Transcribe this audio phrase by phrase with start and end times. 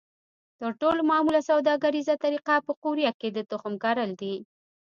[0.59, 4.35] تر ټولو معموله سوداګریزه طریقه په قوریه کې د تخم کرل دي.